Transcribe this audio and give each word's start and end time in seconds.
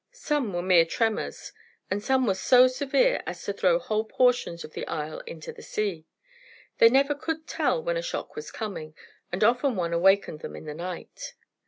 Some 0.13 0.51
were 0.51 0.63
mere 0.63 0.83
tremors, 0.83 1.51
and 1.91 2.03
some 2.03 2.25
were 2.25 2.33
so 2.33 2.67
severe 2.67 3.21
as 3.27 3.43
to 3.43 3.53
throw 3.53 3.77
whole 3.77 4.03
portions 4.03 4.63
of 4.63 4.73
the 4.73 4.87
isle 4.87 5.19
into 5.27 5.53
the 5.53 5.61
sea. 5.61 6.07
They 6.79 6.89
never 6.89 7.13
could 7.13 7.45
tell 7.45 7.83
when 7.83 7.97
a 7.97 8.01
shock 8.01 8.35
was 8.35 8.49
coming, 8.49 8.95
and 9.31 9.43
often 9.43 9.75
one 9.75 9.93
awakened 9.93 10.39
them 10.39 10.55
in 10.55 10.65
the 10.65 10.73
night. 10.73 11.35